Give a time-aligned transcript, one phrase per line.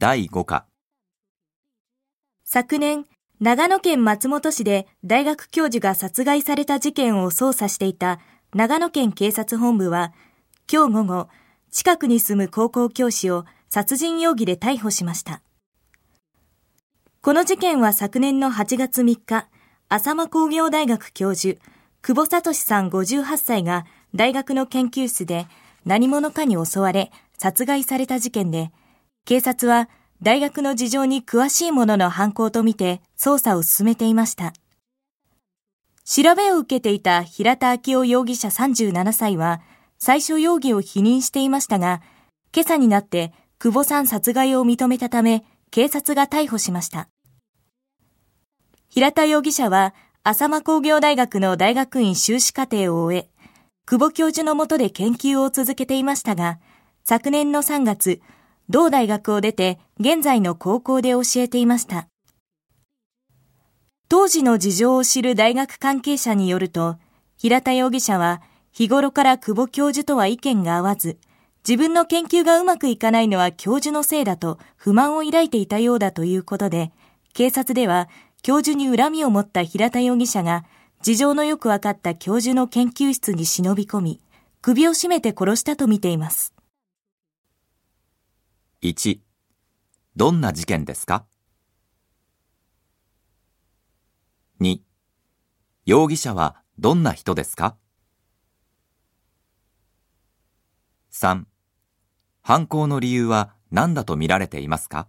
[0.00, 0.66] 第5課
[2.44, 3.04] 昨年、
[3.40, 8.20] 長野県松本市で大学教授が殺害された事件を捜査していた
[8.54, 10.12] 長野県警察本部は、
[10.72, 11.28] 今日午後、
[11.72, 15.42] 近くに住む高校教師を殺人容疑で逮捕しました。
[17.20, 19.48] この事件は昨年の8月3日、
[19.88, 21.60] 浅間工業大学教授、
[22.02, 23.84] 久保聡さん58歳が
[24.14, 25.48] 大学の研究室で
[25.84, 28.70] 何者かに襲われ殺害された事件で、
[29.28, 29.90] 警察は
[30.22, 34.54] 大学の事情に詳しい者のの犯行とみて捜査を進めていました。
[36.06, 39.60] 調べを受けていた平田昭夫容疑者37歳は、
[39.98, 42.00] 最初容疑を否認していましたが、
[42.54, 47.10] 今朝になって久保さん殺害を認めたため、警察が逮捕しました。
[48.88, 53.28] 平田容疑者は、浅間工業大学の大学院修士課程を終え、
[53.84, 56.58] 久保教授の下で研究を続けていましたが、
[57.04, 58.22] 昨年の3月、
[58.70, 62.08] 同大学を出て現在の高校で教えていました。
[64.10, 66.96] 当時の事情を知る大学関係者によると、
[67.36, 71.18] 平田容疑者は日頃から久保教授とは意見が合わず、
[71.66, 76.92] 自分の研究がうまくいかないのは教授のせいだと不満を抱いていたようだということで、
[77.34, 78.08] 警察では
[78.42, 80.64] 教授に恨みを持った平田容疑者が
[81.02, 84.20] 事情のよくわかった教授の研究室に忍び込み、
[84.60, 86.57] 首を絞めて殺したとみています。
[88.80, 89.18] 1
[90.14, 91.26] どんな事件ですか
[94.60, 94.78] ?2
[95.84, 97.76] 容疑者はどんな人ですか
[101.10, 101.42] ?3
[102.40, 105.08] 犯行の理由は何だと見られていますか？